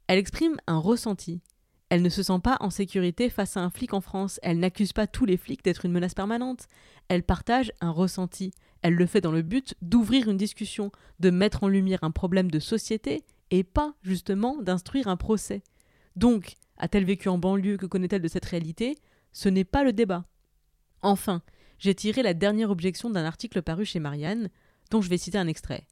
elle 0.06 0.20
exprime 0.20 0.58
un 0.68 0.78
ressenti. 0.78 1.42
Elle 1.90 2.04
ne 2.04 2.10
se 2.10 2.22
sent 2.22 2.40
pas 2.44 2.58
en 2.60 2.70
sécurité 2.70 3.30
face 3.30 3.58
à 3.58 3.62
un 3.62 3.72
flic 3.72 3.94
en 3.94 4.02
France. 4.02 4.40
Elle 4.44 4.60
n'accuse 4.60 4.94
pas 4.94 5.08
tous 5.08 5.26
les 5.26 5.38
flics 5.38 5.64
d'être 5.64 5.86
une 5.86 5.92
menace 5.92 6.14
permanente. 6.14 6.68
Elle 7.08 7.24
partage 7.24 7.72
un 7.82 7.90
ressenti. 7.90 8.52
Elle 8.84 8.94
le 8.94 9.08
fait 9.08 9.22
dans 9.22 9.32
le 9.32 9.42
but 9.42 9.74
d'ouvrir 9.82 10.30
une 10.30 10.38
discussion, 10.38 10.92
de 11.20 11.32
mettre 11.32 11.64
en 11.64 11.68
lumière 11.68 12.04
un 12.04 12.12
problème 12.12 12.52
de 12.52 12.60
société 12.60 13.24
et 13.50 13.64
pas, 13.64 13.96
justement, 14.04 14.62
d'instruire 14.62 15.08
un 15.08 15.18
procès. 15.18 15.64
Donc, 16.16 16.54
a-t-elle 16.78 17.06
vécu 17.06 17.28
en 17.28 17.40
banlieue 17.40 17.78
Que 17.78 17.88
connaît-elle 17.88 18.22
de 18.22 18.28
cette 18.28 18.46
réalité? 18.46 18.96
Ce 19.34 19.50
n'est 19.50 19.64
pas 19.64 19.84
le 19.84 19.92
débat. 19.92 20.26
Enfin, 21.02 21.42
j'ai 21.80 21.96
tiré 21.96 22.22
la 22.22 22.36
dernière 22.36 22.70
objection 22.70 23.10
d'un 23.10 23.26
article 23.26 23.64
paru 23.64 23.86
chez 23.86 24.00
Marianne, 24.00 24.50
dont 24.92 25.02
je 25.02 25.10
vais 25.10 25.18
citer 25.18 25.40
un 25.40 25.48
extrait. 25.48 25.88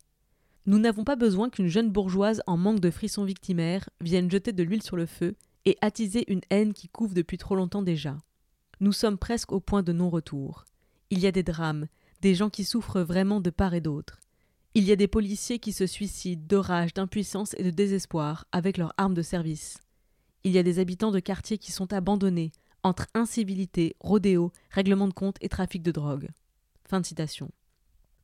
Nous 0.68 0.80
n'avons 0.80 1.04
pas 1.04 1.16
besoin 1.16 1.50
qu'une 1.50 1.68
jeune 1.68 1.90
bourgeoise 1.90 2.44
en 2.46 2.58
manque 2.58 2.82
de 2.82 2.92
frissons 2.92 3.24
victimaires 3.24 3.90
vienne 4.02 4.30
jeter 4.30 4.52
de 4.52 4.64
l'huile 4.64 4.84
sur 4.84 4.98
le 4.98 5.06
feu 5.06 5.36
et 5.68 5.78
attiser 5.82 6.32
une 6.32 6.42
haine 6.50 6.74
qui 6.74 6.88
couvre 6.88 7.14
depuis 7.14 7.38
trop 7.38 7.56
longtemps 7.56 7.82
déjà. 7.82 8.18
Nous 8.80 8.94
sommes 8.94 9.18
presque 9.18 9.52
au 9.52 9.60
point 9.60 9.84
de 9.84 9.92
non-retour. 9.92 10.66
Il 11.10 11.20
y 11.20 11.28
a 11.28 11.32
des 11.32 11.44
drames, 11.44 11.88
des 12.22 12.34
gens 12.34 12.50
qui 12.50 12.64
souffrent 12.64 13.02
vraiment 13.02 13.42
de 13.42 13.50
part 13.50 13.74
et 13.74 13.82
d'autre. 13.82 14.20
Il 14.74 14.84
y 14.84 14.92
a 14.92 14.96
des 14.96 15.08
policiers 15.08 15.60
qui 15.60 15.74
se 15.74 15.86
suicident 15.86 16.46
de 16.48 16.56
rage, 16.56 16.94
d'impuissance 16.94 17.54
et 17.58 17.64
de 17.64 17.70
désespoir 17.70 18.46
avec 18.52 18.78
leurs 18.78 18.94
armes 18.98 19.14
de 19.14 19.22
service. 19.22 19.80
Il 20.44 20.52
y 20.52 20.58
a 20.58 20.64
des 20.64 20.80
habitants 20.80 21.12
de 21.12 21.20
quartiers 21.20 21.58
qui 21.58 21.72
sont 21.72 21.92
abandonnés 21.94 22.52
entre 22.84 23.08
incivilité, 23.14 23.96
rodéo, 24.00 24.52
règlement 24.72 25.08
de 25.08 25.14
compte 25.14 25.38
et 25.42 25.50
trafic 25.50 25.84
de 25.84 25.92
drogue. 25.92 26.30
Fin 26.88 27.02
de 27.02 27.06
citation 27.06 27.52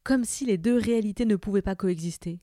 comme 0.04 0.26
si 0.26 0.46
les 0.46 0.58
deux 0.58 0.78
réalités 0.78 1.26
ne 1.26 1.36
pouvaient 1.36 1.62
pas 1.62 1.76
coexister, 1.76 2.40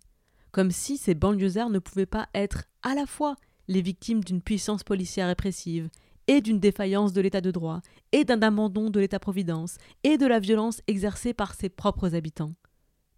comme 0.50 0.70
si 0.70 0.96
ces 0.96 1.14
banlieusards 1.14 1.70
ne 1.70 1.78
pouvaient 1.78 2.06
pas 2.06 2.28
être 2.34 2.64
à 2.82 2.94
la 2.94 3.06
fois 3.06 3.36
les 3.70 3.82
victimes 3.82 4.24
d'une 4.24 4.42
puissance 4.42 4.82
policière 4.82 5.28
répressive, 5.28 5.88
et 6.26 6.40
d'une 6.40 6.58
défaillance 6.58 7.12
de 7.12 7.20
l'état 7.20 7.40
de 7.40 7.52
droit, 7.52 7.82
et 8.10 8.24
d'un 8.24 8.42
abandon 8.42 8.90
de 8.90 8.98
l'état-providence, 8.98 9.78
et 10.02 10.18
de 10.18 10.26
la 10.26 10.40
violence 10.40 10.82
exercée 10.88 11.32
par 11.32 11.54
ses 11.54 11.68
propres 11.68 12.16
habitants. 12.16 12.52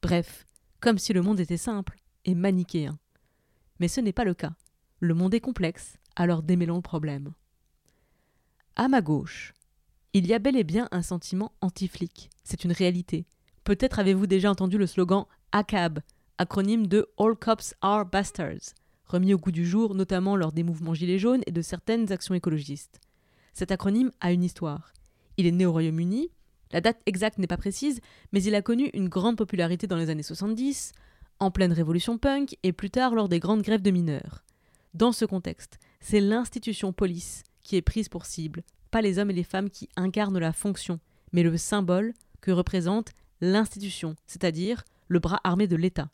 Bref, 0.02 0.46
comme 0.78 0.98
si 0.98 1.14
le 1.14 1.22
monde 1.22 1.40
était 1.40 1.56
simple 1.56 1.98
et 2.26 2.34
manichéen. 2.34 2.98
Mais 3.80 3.88
ce 3.88 4.02
n'est 4.02 4.12
pas 4.12 4.24
le 4.24 4.34
cas. 4.34 4.52
Le 5.00 5.14
monde 5.14 5.32
est 5.32 5.40
complexe, 5.40 5.96
alors 6.16 6.42
démêlons 6.42 6.76
le 6.76 6.82
problème. 6.82 7.32
À 8.76 8.88
ma 8.88 9.00
gauche, 9.00 9.54
il 10.12 10.26
y 10.26 10.34
a 10.34 10.38
bel 10.38 10.56
et 10.56 10.64
bien 10.64 10.86
un 10.92 11.02
sentiment 11.02 11.52
anti-flic. 11.62 12.28
C'est 12.44 12.64
une 12.64 12.72
réalité. 12.72 13.24
Peut-être 13.64 13.98
avez-vous 13.98 14.26
déjà 14.26 14.50
entendu 14.50 14.76
le 14.76 14.86
slogan 14.86 15.24
ACAB, 15.52 16.00
acronyme 16.36 16.88
de 16.88 17.08
All 17.18 17.36
Cops 17.36 17.74
Are 17.80 18.04
Bastards, 18.04 18.74
remis 19.12 19.34
au 19.34 19.38
goût 19.38 19.52
du 19.52 19.64
jour 19.64 19.94
notamment 19.94 20.36
lors 20.36 20.52
des 20.52 20.62
mouvements 20.62 20.94
Gilets 20.94 21.18
jaunes 21.18 21.42
et 21.46 21.52
de 21.52 21.62
certaines 21.62 22.10
actions 22.10 22.34
écologistes. 22.34 23.00
Cet 23.52 23.70
acronyme 23.70 24.10
a 24.20 24.32
une 24.32 24.42
histoire. 24.42 24.92
Il 25.36 25.46
est 25.46 25.52
né 25.52 25.66
au 25.66 25.72
Royaume-Uni, 25.72 26.30
la 26.72 26.80
date 26.80 27.00
exacte 27.04 27.38
n'est 27.38 27.46
pas 27.46 27.58
précise, 27.58 28.00
mais 28.32 28.42
il 28.42 28.54
a 28.54 28.62
connu 28.62 28.90
une 28.94 29.08
grande 29.08 29.36
popularité 29.36 29.86
dans 29.86 29.96
les 29.96 30.08
années 30.08 30.22
70, 30.22 30.92
en 31.38 31.50
pleine 31.50 31.72
révolution 31.72 32.16
punk 32.18 32.56
et 32.62 32.72
plus 32.72 32.90
tard 32.90 33.14
lors 33.14 33.28
des 33.28 33.40
grandes 33.40 33.62
grèves 33.62 33.82
de 33.82 33.90
mineurs. 33.90 34.44
Dans 34.94 35.12
ce 35.12 35.24
contexte, 35.24 35.78
c'est 36.00 36.20
l'institution 36.20 36.92
police 36.92 37.44
qui 37.62 37.76
est 37.76 37.82
prise 37.82 38.08
pour 38.08 38.24
cible, 38.24 38.62
pas 38.90 39.02
les 39.02 39.18
hommes 39.18 39.30
et 39.30 39.34
les 39.34 39.44
femmes 39.44 39.70
qui 39.70 39.88
incarnent 39.96 40.38
la 40.38 40.52
fonction, 40.52 40.98
mais 41.32 41.42
le 41.42 41.56
symbole 41.56 42.14
que 42.40 42.50
représente 42.50 43.10
l'institution, 43.40 44.16
c'est-à-dire 44.26 44.84
le 45.08 45.18
bras 45.18 45.40
armé 45.44 45.66
de 45.66 45.76
l'État. 45.76 46.08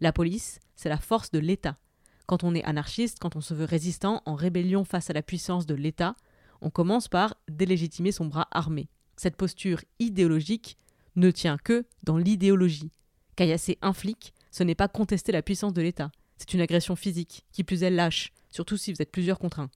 La 0.00 0.12
police, 0.12 0.60
c'est 0.76 0.88
la 0.88 0.98
force 0.98 1.30
de 1.30 1.38
l'État. 1.38 1.78
Quand 2.26 2.42
on 2.42 2.54
est 2.54 2.64
anarchiste, 2.64 3.18
quand 3.20 3.36
on 3.36 3.40
se 3.40 3.54
veut 3.54 3.64
résistant, 3.64 4.22
en 4.26 4.34
rébellion 4.34 4.84
face 4.84 5.10
à 5.10 5.12
la 5.12 5.22
puissance 5.22 5.66
de 5.66 5.74
l'État, 5.74 6.14
on 6.60 6.70
commence 6.70 7.08
par 7.08 7.36
délégitimer 7.48 8.12
son 8.12 8.26
bras 8.26 8.48
armé. 8.50 8.88
Cette 9.16 9.36
posture 9.36 9.80
idéologique 9.98 10.76
ne 11.14 11.30
tient 11.30 11.56
que 11.56 11.86
dans 12.02 12.18
l'idéologie. 12.18 12.90
Caillasser 13.36 13.78
un 13.80 13.92
flic, 13.92 14.34
ce 14.50 14.64
n'est 14.64 14.74
pas 14.74 14.88
contester 14.88 15.32
la 15.32 15.42
puissance 15.42 15.72
de 15.72 15.82
l'État, 15.82 16.10
c'est 16.38 16.54
une 16.54 16.60
agression 16.60 16.96
physique, 16.96 17.44
qui 17.52 17.64
plus 17.64 17.82
est 17.82 17.90
lâche, 17.90 18.32
surtout 18.50 18.76
si 18.76 18.92
vous 18.92 19.00
êtes 19.00 19.12
plusieurs 19.12 19.38
contre 19.38 19.60
un. 19.60 19.70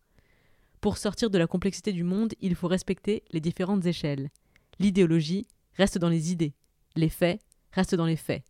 Pour 0.80 0.98
sortir 0.98 1.30
de 1.30 1.38
la 1.38 1.46
complexité 1.46 1.92
du 1.92 2.04
monde, 2.04 2.34
il 2.40 2.54
faut 2.54 2.68
respecter 2.68 3.22
les 3.30 3.40
différentes 3.40 3.86
échelles. 3.86 4.30
L'idéologie 4.78 5.46
reste 5.76 5.98
dans 5.98 6.08
les 6.08 6.32
idées, 6.32 6.54
les 6.96 7.10
faits 7.10 7.40
restent 7.72 7.94
dans 7.94 8.06
les 8.06 8.16
faits. 8.16 8.42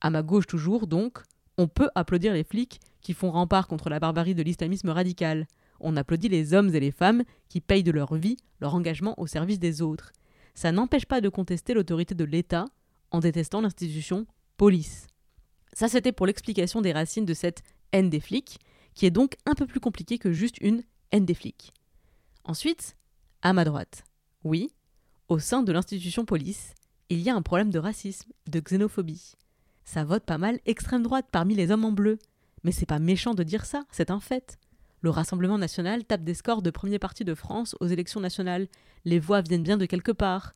À 0.00 0.10
ma 0.10 0.22
gauche 0.22 0.46
toujours, 0.46 0.86
donc, 0.86 1.18
on 1.56 1.68
peut 1.68 1.90
applaudir 1.94 2.32
les 2.32 2.44
flics 2.44 2.80
qui 3.00 3.14
font 3.14 3.30
rempart 3.30 3.66
contre 3.66 3.90
la 3.90 4.00
barbarie 4.00 4.34
de 4.34 4.42
l'islamisme 4.42 4.90
radical. 4.90 5.46
On 5.80 5.96
applaudit 5.96 6.28
les 6.28 6.54
hommes 6.54 6.74
et 6.74 6.80
les 6.80 6.90
femmes 6.90 7.22
qui 7.48 7.60
payent 7.60 7.82
de 7.82 7.92
leur 7.92 8.14
vie 8.14 8.36
leur 8.60 8.74
engagement 8.74 9.18
au 9.20 9.26
service 9.26 9.58
des 9.58 9.82
autres. 9.82 10.12
Ça 10.54 10.72
n'empêche 10.72 11.06
pas 11.06 11.20
de 11.20 11.28
contester 11.28 11.74
l'autorité 11.74 12.14
de 12.14 12.24
l'État 12.24 12.64
en 13.10 13.20
détestant 13.20 13.60
l'institution 13.60 14.26
police. 14.56 15.06
Ça, 15.72 15.88
c'était 15.88 16.12
pour 16.12 16.26
l'explication 16.26 16.80
des 16.80 16.92
racines 16.92 17.24
de 17.24 17.34
cette 17.34 17.62
haine 17.92 18.10
des 18.10 18.20
flics, 18.20 18.58
qui 18.94 19.06
est 19.06 19.10
donc 19.10 19.36
un 19.46 19.54
peu 19.54 19.66
plus 19.66 19.80
compliquée 19.80 20.18
que 20.18 20.32
juste 20.32 20.58
une 20.60 20.82
haine 21.12 21.24
des 21.24 21.34
flics. 21.34 21.72
Ensuite, 22.44 22.96
à 23.42 23.52
ma 23.52 23.64
droite, 23.64 24.02
oui, 24.42 24.72
au 25.28 25.38
sein 25.38 25.62
de 25.62 25.70
l'institution 25.70 26.24
police, 26.24 26.74
il 27.08 27.20
y 27.20 27.30
a 27.30 27.34
un 27.34 27.42
problème 27.42 27.70
de 27.70 27.78
racisme, 27.78 28.32
de 28.48 28.60
xénophobie. 28.60 29.34
Ça 29.84 30.04
vote 30.04 30.24
pas 30.24 30.38
mal 30.38 30.58
extrême 30.66 31.02
droite 31.02 31.26
parmi 31.30 31.54
les 31.54 31.70
hommes 31.70 31.84
en 31.84 31.92
bleu. 31.92 32.18
Mais 32.64 32.72
c'est 32.72 32.86
pas 32.86 32.98
méchant 32.98 33.34
de 33.34 33.42
dire 33.42 33.64
ça, 33.64 33.84
c'est 33.90 34.10
un 34.10 34.20
fait. 34.20 34.58
Le 35.00 35.10
Rassemblement 35.10 35.58
national 35.58 36.04
tape 36.04 36.24
des 36.24 36.34
scores 36.34 36.62
de 36.62 36.70
premier 36.70 36.98
parti 36.98 37.24
de 37.24 37.34
France 37.34 37.76
aux 37.80 37.86
élections 37.86 38.20
nationales. 38.20 38.66
Les 39.04 39.18
voix 39.18 39.42
viennent 39.42 39.62
bien 39.62 39.76
de 39.76 39.86
quelque 39.86 40.12
part. 40.12 40.54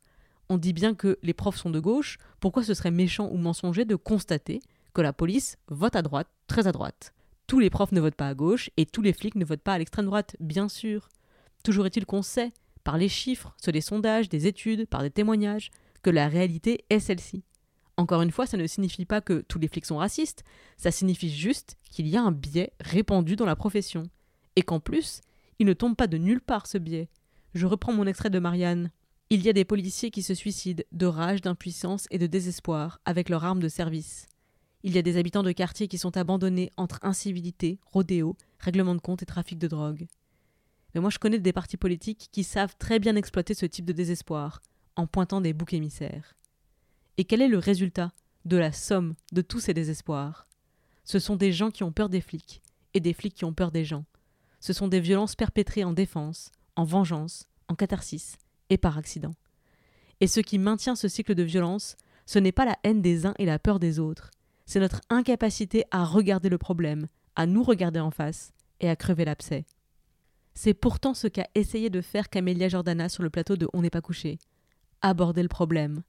On 0.49 0.59
dit 0.59 0.73
bien 0.73 0.95
que 0.95 1.19
les 1.23 1.33
profs 1.33 1.57
sont 1.57 1.71
de 1.71 1.81
gauche, 1.81 2.19
pourquoi 2.41 2.65
ce 2.65 2.75
serait 2.75 2.91
méchant 2.91 3.29
ou 3.31 3.37
mensonger 3.37 3.85
de 3.85 3.95
constater 3.95 4.61
que 4.95 5.01
la 5.01 5.13
police 5.13 5.57
vote 5.69 5.97
à 5.97 6.03
droite, 6.03 6.29
très 6.49 6.67
à 6.67 6.73
droite? 6.73 7.15
Tous 7.47 7.61
les 7.61 7.71
profs 7.71 7.93
ne 7.93 8.01
votent 8.01 8.17
pas 8.17 8.29
à 8.29 8.35
gauche 8.35 8.71
et 8.77 8.87
tous 8.87 9.03
les 9.03 9.13
flics 9.13 9.37
ne 9.37 9.45
votent 9.45 9.63
pas 9.63 9.75
à 9.75 9.79
l'extrême 9.79 10.07
droite, 10.07 10.37
bien 10.41 10.69
sûr. 10.69 11.09
Toujours 11.63 11.87
est-il 11.87 12.05
qu'on 12.05 12.23
sait, 12.23 12.51
par 12.83 12.99
les 12.99 13.09
chiffres, 13.09 13.55
ceux 13.63 13.73
des 13.73 13.81
sondages, 13.81 14.29
des 14.29 14.47
études, 14.47 14.87
par 14.87 15.03
des 15.03 15.11
témoignages, 15.11 15.71
que 16.03 16.11
la 16.11 16.29
réalité 16.29 16.85
est 16.91 16.99
celle-ci. 16.99 17.45
Encore 17.97 18.23
une 18.23 18.31
fois, 18.31 18.47
ça 18.47 18.57
ne 18.57 18.67
signifie 18.67 19.05
pas 19.05 19.21
que 19.21 19.45
tous 19.47 19.59
les 19.59 19.69
flics 19.69 19.87
sont 19.87 19.99
racistes, 19.99 20.45
ça 20.77 20.91
signifie 20.91 21.31
juste 21.31 21.77
qu'il 21.91 22.09
y 22.09 22.17
a 22.17 22.23
un 22.23 22.33
biais 22.33 22.73
répandu 22.81 23.37
dans 23.37 23.45
la 23.45 23.57
profession. 23.57 24.05
Et 24.57 24.63
qu'en 24.63 24.81
plus, 24.81 25.21
il 25.59 25.67
ne 25.67 25.73
tombe 25.73 25.97
pas 25.97 26.07
de 26.07 26.19
nulle 26.19 26.41
part 26.41 26.67
ce 26.67 26.79
biais. 26.79 27.09
Je 27.55 27.67
reprends 27.67 27.93
mon 27.93 28.07
extrait 28.07 28.31
de 28.31 28.39
Marianne. 28.39 28.91
Il 29.31 29.43
y 29.43 29.49
a 29.49 29.53
des 29.53 29.65
policiers 29.65 30.11
qui 30.11 30.23
se 30.23 30.35
suicident 30.35 30.83
de 30.93 31.07
rage, 31.07 31.41
d'impuissance 31.41 32.07
et 32.11 32.19
de 32.19 32.27
désespoir 32.27 33.01
avec 33.05 33.29
leurs 33.29 33.45
armes 33.45 33.63
de 33.63 33.69
service. 33.69 34.27
Il 34.83 34.95
y 34.95 34.99
a 34.99 35.03
des 35.03 35.17
habitants 35.17 35.43
de 35.43 35.53
quartier 35.53 35.87
qui 35.87 35.97
sont 35.97 36.17
abandonnés 36.17 36.71
entre 36.77 36.99
incivilité, 37.03 37.79
rodéo, 37.87 38.37
règlement 38.59 38.95
de 38.95 39.01
compte 39.01 39.23
et 39.23 39.27
trafic 39.27 39.59
de 39.59 39.69
drogue. 39.69 40.07
Mais 40.95 41.01
moi 41.01 41.11
je 41.11 41.19
connais 41.19 41.39
des 41.39 41.53
partis 41.53 41.77
politiques 41.77 42.29
qui 42.33 42.43
savent 42.43 42.75
très 42.79 42.99
bien 42.99 43.17
exploiter 43.17 43.55
ce 43.55 43.67
type 43.67 43.85
de 43.85 43.93
désespoir, 43.93 44.61
en 44.97 45.07
pointant 45.07 45.41
des 45.41 45.53
boucs 45.53 45.73
émissaires. 45.73 46.35
Et 47.23 47.25
quel 47.25 47.41
est 47.41 47.47
le 47.47 47.59
résultat 47.59 48.11
de 48.47 48.57
la 48.57 48.73
somme 48.73 49.15
de 49.31 49.43
tous 49.43 49.61
ces 49.61 49.75
désespoirs? 49.75 50.49
Ce 51.05 51.21
sont 51.21 51.37
des 51.37 51.53
gens 51.53 51.71
qui 51.71 51.85
ont 51.85 51.93
peur 51.93 52.09
des 52.09 52.21
flics, 52.21 52.63
et 52.95 52.99
des 52.99 53.13
flics 53.13 53.37
qui 53.37 53.45
ont 53.45 53.53
peur 53.53 53.71
des 53.71 53.85
gens. 53.85 54.05
Ce 54.59 54.73
sont 54.73 54.89
des 54.89 54.99
violences 54.99 55.37
perpétrées 55.37 55.85
en 55.85 55.93
défense, 55.93 56.51
en 56.75 56.83
vengeance, 56.83 57.49
en 57.69 57.77
catharsis, 57.77 58.39
et 58.71 58.77
par 58.77 58.99
accident. 58.99 59.37
Et 60.19 60.27
ce 60.27 60.41
qui 60.41 60.59
maintient 60.59 60.97
ce 60.97 61.07
cycle 61.07 61.37
de 61.37 61.45
violence, 61.45 61.97
ce 62.27 62.41
n'est 62.41 62.51
pas 62.51 62.65
la 62.65 62.77
haine 62.83 63.03
des 63.03 63.25
uns 63.25 63.35
et 63.39 63.47
la 63.47 63.61
peur 63.61 63.79
des 63.79 64.01
autres, 64.01 64.33
c'est 64.67 64.81
notre 64.81 65.01
incapacité 65.09 65.85
à 65.93 66.05
regarder 66.05 66.49
le 66.49 66.59
problème, 66.59 67.07
à 67.37 67.47
nous 67.47 67.63
regarder 67.63 68.01
en 68.01 68.11
face, 68.11 68.53
et 68.81 68.89
à 68.89 68.97
crever 68.97 69.25
l'abcès. 69.25 69.65
C'est 70.55 70.75
pourtant 70.75 71.15
ce 71.15 71.29
qu'a 71.29 71.47
essayé 71.55 71.89
de 71.89 72.01
faire 72.01 72.31
Camélia 72.31 72.69
Jordana 72.69 73.09
sur 73.09 73.23
le 73.23 73.31
plateau 73.31 73.57
de 73.57 73.69
On 73.75 73.83
n'est 73.83 73.91
pas 73.91 74.01
couché. 74.01 74.41
Aborder 75.03 75.43
le 75.43 75.49
problème. 75.49 76.03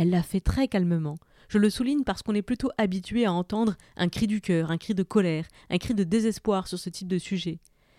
Elle 0.00 0.08
l'a 0.08 0.22
fait 0.22 0.40
très 0.40 0.66
calmement. 0.66 1.18
Je 1.50 1.58
le 1.58 1.68
souligne 1.68 2.04
parce 2.04 2.22
qu'on 2.22 2.34
est 2.34 2.40
plutôt 2.40 2.70
habitué 2.78 3.26
à 3.26 3.34
entendre 3.34 3.76
un 3.98 4.08
cri 4.08 4.26
du 4.26 4.40
cœur, 4.40 4.70
un 4.70 4.78
cri 4.78 4.94
de 4.94 5.02
colère, 5.02 5.44
un 5.68 5.76
cri 5.76 5.92
de 5.92 6.04
désespoir 6.04 6.68
sur 6.68 6.78
ce 6.78 6.88
type 6.88 7.06
de 7.06 7.18
sujet. 7.18 7.58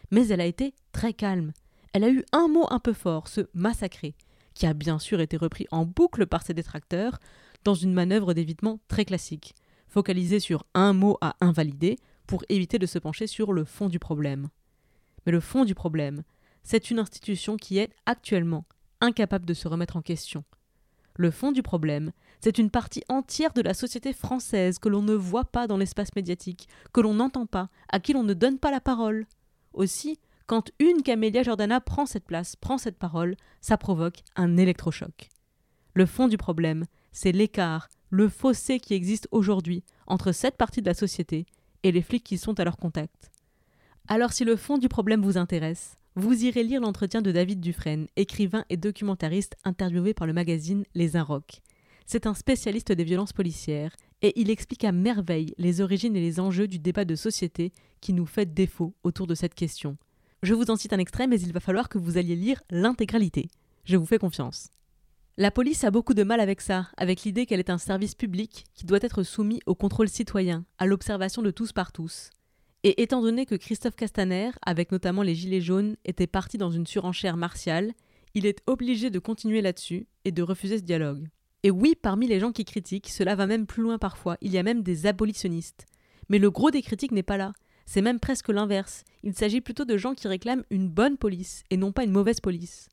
Mais 0.09 0.27
elle 0.29 0.41
a 0.41 0.47
été 0.47 0.73
très 0.93 1.13
calme. 1.13 1.51
Elle 1.93 2.03
a 2.03 2.09
eu 2.09 2.25
un 2.31 2.47
mot 2.47 2.65
un 2.71 2.79
peu 2.79 2.93
fort, 2.93 3.27
ce 3.27 3.41
massacré, 3.53 4.15
qui 4.55 4.65
a 4.65 4.73
bien 4.73 4.97
sûr 4.97 5.21
été 5.21 5.37
repris 5.37 5.67
en 5.69 5.85
boucle 5.85 6.25
par 6.25 6.41
ses 6.41 6.55
détracteurs, 6.55 7.19
dans 7.63 7.75
une 7.75 7.93
manœuvre 7.93 8.33
d'évitement 8.33 8.79
très 8.87 9.05
classique, 9.05 9.53
focalisée 9.87 10.39
sur 10.39 10.65
un 10.73 10.93
mot 10.93 11.19
à 11.21 11.35
invalider 11.39 11.99
pour 12.25 12.43
éviter 12.49 12.79
de 12.79 12.87
se 12.87 12.97
pencher 12.97 13.27
sur 13.27 13.53
le 13.53 13.63
fond 13.63 13.89
du 13.89 13.99
problème. 13.99 14.49
Mais 15.27 15.31
le 15.31 15.39
fond 15.39 15.65
du 15.65 15.75
problème, 15.75 16.23
c'est 16.63 16.89
une 16.89 16.97
institution 16.97 17.57
qui 17.57 17.77
est 17.77 17.93
actuellement 18.07 18.65
incapable 19.01 19.45
de 19.45 19.53
se 19.53 19.67
remettre 19.67 19.97
en 19.97 20.01
question. 20.01 20.43
Le 21.15 21.31
fond 21.31 21.51
du 21.51 21.61
problème, 21.61 22.11
c'est 22.39 22.57
une 22.57 22.69
partie 22.69 23.03
entière 23.09 23.53
de 23.53 23.61
la 23.61 23.73
société 23.73 24.13
française 24.13 24.79
que 24.79 24.89
l'on 24.89 25.01
ne 25.01 25.13
voit 25.13 25.45
pas 25.45 25.67
dans 25.67 25.77
l'espace 25.77 26.15
médiatique, 26.15 26.67
que 26.93 27.01
l'on 27.01 27.15
n'entend 27.15 27.45
pas, 27.45 27.69
à 27.89 27.99
qui 27.99 28.13
l'on 28.13 28.23
ne 28.23 28.33
donne 28.33 28.59
pas 28.59 28.71
la 28.71 28.81
parole. 28.81 29.25
Aussi, 29.73 30.19
quand 30.47 30.71
une 30.79 31.03
Camélia 31.03 31.43
Jordana 31.43 31.79
prend 31.79 32.05
cette 32.05 32.25
place, 32.25 32.55
prend 32.55 32.77
cette 32.77 32.97
parole, 32.97 33.35
ça 33.61 33.77
provoque 33.77 34.23
un 34.35 34.57
électrochoc. 34.57 35.29
Le 35.93 36.05
fond 36.05 36.27
du 36.27 36.37
problème, 36.37 36.85
c'est 37.11 37.31
l'écart, 37.31 37.89
le 38.09 38.27
fossé 38.29 38.79
qui 38.79 38.93
existe 38.93 39.27
aujourd'hui 39.31 39.83
entre 40.07 40.31
cette 40.31 40.57
partie 40.57 40.81
de 40.81 40.87
la 40.87 40.93
société 40.93 41.45
et 41.83 41.91
les 41.91 42.01
flics 42.01 42.23
qui 42.23 42.37
sont 42.37 42.59
à 42.59 42.63
leur 42.63 42.77
contact. 42.77 43.31
Alors 44.07 44.33
si 44.33 44.43
le 44.43 44.55
fond 44.55 44.77
du 44.77 44.89
problème 44.89 45.21
vous 45.21 45.37
intéresse, 45.37 45.95
vous 46.15 46.43
irez 46.43 46.63
lire 46.63 46.81
l'entretien 46.81 47.21
de 47.21 47.31
David 47.31 47.61
Dufresne, 47.61 48.07
écrivain 48.17 48.65
et 48.69 48.75
documentariste 48.75 49.55
interviewé 49.63 50.13
par 50.13 50.27
le 50.27 50.33
magazine 50.33 50.83
Les 50.93 51.15
Inrocks. 51.15 51.61
C'est 52.05 52.27
un 52.27 52.33
spécialiste 52.33 52.91
des 52.91 53.05
violences 53.05 53.31
policières 53.31 53.95
et 54.21 54.33
il 54.39 54.49
explique 54.49 54.83
à 54.83 54.91
merveille 54.91 55.53
les 55.57 55.79
origines 55.79 56.15
et 56.17 56.21
les 56.21 56.41
enjeux 56.41 56.67
du 56.67 56.79
débat 56.79 57.05
de 57.05 57.15
société 57.15 57.71
qui 58.01 58.11
nous 58.11 58.25
fait 58.25 58.53
défaut 58.53 58.93
autour 59.03 59.25
de 59.25 59.35
cette 59.35 59.55
question. 59.55 59.97
Je 60.43 60.53
vous 60.53 60.69
en 60.69 60.75
cite 60.75 60.91
un 60.91 60.99
extrait, 60.99 61.27
mais 61.27 61.39
il 61.39 61.53
va 61.53 61.61
falloir 61.61 61.87
que 61.87 61.97
vous 61.97 62.17
alliez 62.17 62.35
lire 62.35 62.61
l'intégralité. 62.69 63.49
Je 63.85 63.95
vous 63.95 64.05
fais 64.05 64.17
confiance. 64.17 64.69
La 65.37 65.49
police 65.49 65.85
a 65.85 65.91
beaucoup 65.91 66.13
de 66.13 66.23
mal 66.23 66.41
avec 66.41 66.59
ça, 66.59 66.89
avec 66.97 67.23
l'idée 67.23 67.45
qu'elle 67.45 67.59
est 67.59 67.69
un 67.69 67.77
service 67.77 68.15
public 68.15 68.65
qui 68.75 68.85
doit 68.85 68.99
être 69.01 69.23
soumis 69.23 69.61
au 69.65 69.75
contrôle 69.75 70.09
citoyen, 70.09 70.65
à 70.77 70.85
l'observation 70.85 71.41
de 71.41 71.51
tous 71.51 71.71
par 71.71 71.93
tous. 71.93 72.31
Et 72.83 73.03
étant 73.03 73.21
donné 73.21 73.45
que 73.45 73.55
Christophe 73.55 73.95
Castaner, 73.95 74.51
avec 74.65 74.91
notamment 74.91 75.21
les 75.21 75.35
Gilets 75.35 75.61
jaunes, 75.61 75.97
était 76.03 76.27
parti 76.27 76.57
dans 76.57 76.71
une 76.71 76.87
surenchère 76.87 77.37
martiale, 77.37 77.93
il 78.33 78.45
est 78.45 78.61
obligé 78.65 79.09
de 79.09 79.19
continuer 79.19 79.61
là-dessus 79.61 80.07
et 80.25 80.31
de 80.31 80.41
refuser 80.41 80.79
ce 80.79 80.83
dialogue. 80.83 81.27
Et 81.63 81.69
oui, 81.69 81.95
parmi 82.01 82.27
les 82.27 82.39
gens 82.39 82.51
qui 82.51 82.65
critiquent, 82.65 83.09
cela 83.09 83.35
va 83.35 83.45
même 83.45 83.67
plus 83.67 83.83
loin 83.83 83.99
parfois, 83.99 84.37
il 84.41 84.51
y 84.51 84.57
a 84.57 84.63
même 84.63 84.81
des 84.81 85.05
abolitionnistes. 85.05 85.85
Mais 86.27 86.39
le 86.39 86.49
gros 86.49 86.71
des 86.71 86.81
critiques 86.81 87.11
n'est 87.11 87.21
pas 87.21 87.37
là, 87.37 87.53
c'est 87.85 88.01
même 88.01 88.19
presque 88.19 88.49
l'inverse, 88.49 89.03
il 89.21 89.35
s'agit 89.35 89.61
plutôt 89.61 89.85
de 89.85 89.97
gens 89.97 90.15
qui 90.15 90.27
réclament 90.27 90.63
une 90.71 90.89
bonne 90.89 91.17
police 91.17 91.63
et 91.69 91.77
non 91.77 91.91
pas 91.91 92.03
une 92.03 92.11
mauvaise 92.11 92.39
police. 92.39 92.89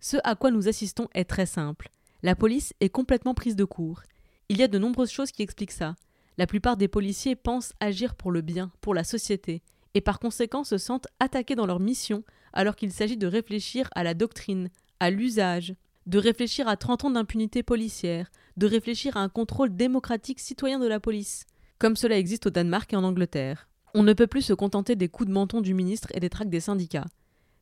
Ce 0.00 0.16
à 0.24 0.34
quoi 0.34 0.50
nous 0.50 0.66
assistons 0.66 1.08
est 1.14 1.24
très 1.24 1.46
simple. 1.46 1.90
La 2.22 2.34
police 2.34 2.72
est 2.80 2.88
complètement 2.88 3.34
prise 3.34 3.56
de 3.56 3.64
court. 3.64 4.02
Il 4.48 4.56
y 4.56 4.62
a 4.64 4.68
de 4.68 4.78
nombreuses 4.78 5.10
choses 5.10 5.30
qui 5.30 5.42
expliquent 5.42 5.70
ça, 5.70 5.94
la 6.38 6.46
plupart 6.46 6.76
des 6.76 6.88
policiers 6.88 7.36
pensent 7.36 7.74
agir 7.80 8.14
pour 8.14 8.30
le 8.30 8.40
bien, 8.40 8.70
pour 8.80 8.94
la 8.94 9.04
société, 9.04 9.62
et 9.94 10.00
par 10.00 10.20
conséquent 10.20 10.64
se 10.64 10.78
sentent 10.78 11.08
attaqués 11.18 11.56
dans 11.56 11.66
leur 11.66 11.80
mission 11.80 12.22
alors 12.52 12.76
qu'il 12.76 12.92
s'agit 12.92 13.16
de 13.16 13.26
réfléchir 13.26 13.90
à 13.94 14.04
la 14.04 14.14
doctrine, 14.14 14.70
à 15.00 15.10
l'usage, 15.10 15.74
de 16.06 16.18
réfléchir 16.18 16.68
à 16.68 16.76
30 16.76 17.04
ans 17.04 17.10
d'impunité 17.10 17.62
policière, 17.62 18.30
de 18.56 18.66
réfléchir 18.66 19.16
à 19.16 19.20
un 19.20 19.28
contrôle 19.28 19.76
démocratique 19.76 20.40
citoyen 20.40 20.78
de 20.78 20.86
la 20.86 21.00
police, 21.00 21.44
comme 21.78 21.96
cela 21.96 22.16
existe 22.16 22.46
au 22.46 22.50
Danemark 22.50 22.92
et 22.92 22.96
en 22.96 23.04
Angleterre. 23.04 23.68
On 23.94 24.02
ne 24.02 24.12
peut 24.12 24.26
plus 24.26 24.42
se 24.42 24.52
contenter 24.52 24.96
des 24.96 25.08
coups 25.08 25.28
de 25.28 25.34
menton 25.34 25.60
du 25.60 25.74
ministre 25.74 26.08
et 26.14 26.20
des 26.20 26.30
tracts 26.30 26.50
des 26.50 26.60
syndicats. 26.60 27.06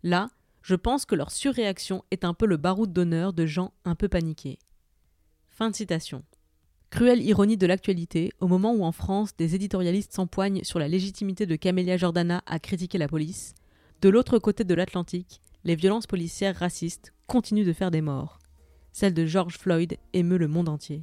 Là, 0.03 0.31
je 0.63 0.75
pense 0.75 1.07
que 1.07 1.15
leur 1.15 1.31
surréaction 1.31 2.05
est 2.11 2.25
un 2.25 2.35
peu 2.35 2.47
le 2.47 2.57
baroud 2.57 2.93
d'honneur 2.93 3.33
de 3.33 3.47
gens 3.47 3.73
un 3.85 3.95
peu 3.95 4.09
paniqués. 4.09 4.59
Fin 5.49 5.71
de 5.71 5.77
citation. 5.77 6.23
Cruelle 6.91 7.23
ironie 7.23 7.57
de 7.57 7.67
l'actualité, 7.67 8.33
au 8.41 8.47
moment 8.47 8.73
où 8.73 8.85
en 8.85 8.93
France 8.93 9.37
des 9.37 9.55
éditorialistes 9.55 10.13
s'empoignent 10.13 10.63
sur 10.63 10.79
la 10.79 10.89
légitimité 10.89 11.45
de 11.45 11.57
Camélia 11.57 11.97
Jordana 11.97 12.43
à 12.47 12.59
critiquer 12.59 12.97
la 12.97 13.09
police, 13.09 13.55
de 14.03 14.09
l'autre 14.09 14.39
côté 14.39 14.65
de 14.65 14.75
l'Atlantique, 14.75 15.41
les 15.65 15.75
violences 15.75 16.07
policières 16.07 16.57
racistes 16.57 17.13
continuent 17.27 17.67
de 17.67 17.73
faire 17.73 17.91
des 17.91 18.03
morts. 18.03 18.39
Celle 18.93 19.15
de 19.15 19.27
George 19.27 19.59
Floyd 19.59 19.97
émeut 20.13 20.39
le 20.39 20.49
monde 20.49 20.69
entier. 20.69 21.03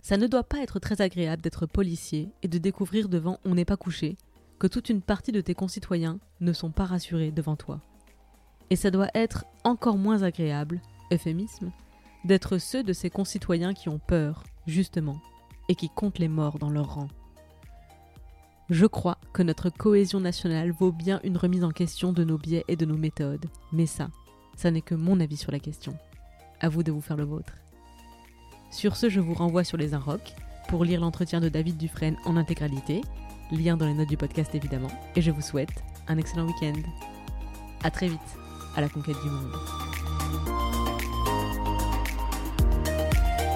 Ça 0.00 0.16
ne 0.16 0.26
doit 0.26 0.44
pas 0.44 0.62
être 0.62 0.78
très 0.78 1.00
agréable 1.00 1.42
d'être 1.42 1.66
policier 1.66 2.30
et 2.42 2.48
de 2.48 2.58
découvrir 2.58 3.08
devant 3.08 3.40
On 3.44 3.54
n'est 3.54 3.64
pas 3.64 3.76
couché 3.76 4.16
que 4.58 4.66
toute 4.66 4.90
une 4.90 5.02
partie 5.02 5.32
de 5.32 5.40
tes 5.40 5.54
concitoyens 5.54 6.20
ne 6.40 6.52
sont 6.52 6.70
pas 6.70 6.84
rassurés 6.84 7.32
devant 7.32 7.56
toi. 7.56 7.80
Et 8.70 8.76
ça 8.76 8.90
doit 8.90 9.10
être 9.14 9.44
encore 9.64 9.98
moins 9.98 10.22
agréable, 10.22 10.80
euphémisme, 11.12 11.72
d'être 12.24 12.58
ceux 12.58 12.82
de 12.82 12.92
ces 12.92 13.10
concitoyens 13.10 13.74
qui 13.74 13.88
ont 13.88 13.98
peur, 13.98 14.44
justement, 14.66 15.20
et 15.68 15.74
qui 15.74 15.88
comptent 15.88 16.18
les 16.18 16.28
morts 16.28 16.58
dans 16.58 16.70
leur 16.70 16.94
rang. 16.94 17.08
Je 18.70 18.86
crois 18.86 19.18
que 19.32 19.42
notre 19.42 19.68
cohésion 19.68 20.20
nationale 20.20 20.70
vaut 20.70 20.92
bien 20.92 21.20
une 21.22 21.36
remise 21.36 21.64
en 21.64 21.70
question 21.70 22.12
de 22.12 22.24
nos 22.24 22.38
biais 22.38 22.64
et 22.68 22.76
de 22.76 22.86
nos 22.86 22.96
méthodes, 22.96 23.46
mais 23.72 23.86
ça, 23.86 24.08
ça 24.56 24.70
n'est 24.70 24.80
que 24.80 24.94
mon 24.94 25.20
avis 25.20 25.36
sur 25.36 25.52
la 25.52 25.58
question. 25.58 25.96
À 26.60 26.68
vous 26.68 26.82
de 26.82 26.90
vous 26.90 27.02
faire 27.02 27.16
le 27.16 27.24
vôtre. 27.24 27.52
Sur 28.70 28.96
ce, 28.96 29.08
je 29.10 29.20
vous 29.20 29.34
renvoie 29.34 29.64
sur 29.64 29.76
les 29.76 29.92
Inrocks 29.92 30.34
pour 30.68 30.84
lire 30.84 31.00
l'entretien 31.00 31.40
de 31.40 31.50
David 31.50 31.76
Dufresne 31.76 32.16
en 32.24 32.36
intégralité, 32.36 33.02
lien 33.52 33.76
dans 33.76 33.86
les 33.86 33.94
notes 33.94 34.08
du 34.08 34.16
podcast 34.16 34.54
évidemment, 34.54 34.90
et 35.14 35.20
je 35.20 35.30
vous 35.30 35.42
souhaite 35.42 35.84
un 36.08 36.16
excellent 36.16 36.46
week-end. 36.46 36.80
A 37.82 37.90
très 37.90 38.08
vite 38.08 38.20
à 38.76 38.80
la 38.80 38.88
conquête 38.88 39.20
du 39.22 39.30
monde. 39.30 40.63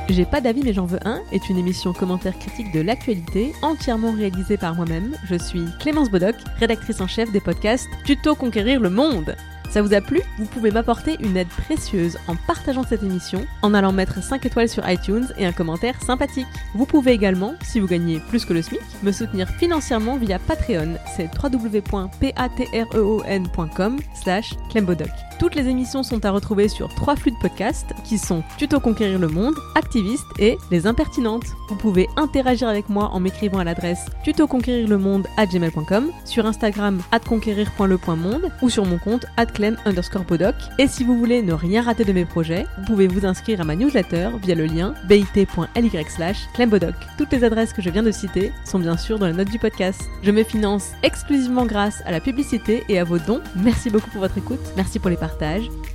J'ai 0.08 0.24
pas 0.24 0.40
d'avis 0.40 0.62
mais 0.64 0.72
j'en 0.72 0.86
veux 0.86 0.98
un 1.04 1.20
est 1.32 1.50
une 1.50 1.58
émission 1.58 1.92
commentaire 1.92 2.38
critique 2.38 2.72
de 2.72 2.80
l'actualité 2.80 3.52
entièrement 3.62 4.12
réalisée 4.12 4.56
par 4.56 4.74
moi-même. 4.74 5.14
Je 5.24 5.36
suis 5.36 5.64
Clémence 5.80 6.10
Bodoc, 6.10 6.34
rédactrice 6.58 7.00
en 7.00 7.06
chef 7.06 7.30
des 7.30 7.40
podcasts 7.40 7.88
Tuto 8.04 8.34
Conquérir 8.34 8.80
le 8.80 8.90
Monde. 8.90 9.36
Ça 9.70 9.82
vous 9.82 9.92
a 9.92 10.00
plu? 10.00 10.22
Vous 10.38 10.46
pouvez 10.46 10.70
m'apporter 10.70 11.18
une 11.20 11.36
aide 11.36 11.48
précieuse 11.48 12.16
en 12.26 12.36
partageant 12.36 12.84
cette 12.84 13.02
émission, 13.02 13.44
en 13.60 13.74
allant 13.74 13.92
mettre 13.92 14.22
5 14.22 14.46
étoiles 14.46 14.70
sur 14.70 14.88
iTunes 14.88 15.26
et 15.36 15.44
un 15.44 15.52
commentaire 15.52 16.00
sympathique. 16.02 16.46
Vous 16.74 16.86
pouvez 16.86 17.12
également, 17.12 17.52
si 17.62 17.78
vous 17.78 17.86
gagnez 17.86 18.18
plus 18.30 18.46
que 18.46 18.54
le 18.54 18.62
SMIC, 18.62 18.80
me 19.02 19.12
soutenir 19.12 19.50
financièrement 19.50 20.16
via 20.16 20.38
Patreon. 20.38 20.94
C'est 21.16 21.28
www.patreon.com 21.42 23.98
slash 24.14 24.54
clembodoc. 24.70 25.10
Toutes 25.38 25.54
les 25.54 25.68
émissions 25.68 26.02
sont 26.02 26.24
à 26.24 26.32
retrouver 26.32 26.66
sur 26.66 26.88
trois 26.88 27.14
flux 27.14 27.30
de 27.30 27.36
podcasts 27.36 27.94
qui 28.02 28.18
sont 28.18 28.42
Tuto 28.56 28.80
Conquérir 28.80 29.20
le 29.20 29.28
Monde, 29.28 29.54
Activiste 29.76 30.26
et 30.40 30.58
Les 30.72 30.88
Impertinentes. 30.88 31.46
Vous 31.68 31.76
pouvez 31.76 32.08
interagir 32.16 32.66
avec 32.66 32.88
moi 32.88 33.10
en 33.12 33.20
m'écrivant 33.20 33.58
à 33.58 33.64
l'adresse 33.64 34.06
tutoconquérirlemonde 34.24 35.28
à 35.36 35.46
gmail.com, 35.46 36.10
sur 36.24 36.44
Instagram 36.44 37.00
conquérir.le.monde 37.28 38.50
ou 38.62 38.68
sur 38.68 38.84
mon 38.84 38.98
compte 38.98 39.26
clem 39.54 39.76
underscore 39.84 40.24
bodoc. 40.24 40.56
Et 40.78 40.88
si 40.88 41.04
vous 41.04 41.16
voulez 41.16 41.42
ne 41.42 41.52
rien 41.52 41.82
rater 41.82 42.04
de 42.04 42.12
mes 42.12 42.24
projets, 42.24 42.66
vous 42.78 42.86
pouvez 42.86 43.06
vous 43.06 43.24
inscrire 43.24 43.60
à 43.60 43.64
ma 43.64 43.76
newsletter 43.76 44.30
via 44.42 44.56
le 44.56 44.66
lien 44.66 44.94
bit.ly 45.08 46.04
slash 46.08 46.48
clembodoc. 46.54 46.94
Toutes 47.16 47.32
les 47.32 47.44
adresses 47.44 47.72
que 47.72 47.82
je 47.82 47.90
viens 47.90 48.02
de 48.02 48.10
citer 48.10 48.52
sont 48.64 48.80
bien 48.80 48.96
sûr 48.96 49.20
dans 49.20 49.26
les 49.26 49.32
notes 49.32 49.50
du 49.50 49.58
podcast. 49.58 50.00
Je 50.22 50.32
me 50.32 50.42
finance 50.42 50.90
exclusivement 51.04 51.64
grâce 51.64 52.02
à 52.06 52.10
la 52.10 52.20
publicité 52.20 52.82
et 52.88 52.98
à 52.98 53.04
vos 53.04 53.18
dons. 53.18 53.40
Merci 53.54 53.88
beaucoup 53.88 54.10
pour 54.10 54.20
votre 54.20 54.38
écoute. 54.38 54.60
Merci 54.76 54.98
pour 54.98 55.10
les 55.10 55.16
partages. 55.16 55.27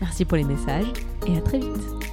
Merci 0.01 0.25
pour 0.25 0.37
les 0.37 0.43
messages. 0.43 0.87
Et 1.27 1.37
à 1.37 1.41
très 1.41 1.59
vite. 1.59 2.12